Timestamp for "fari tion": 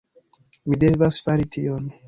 1.29-1.91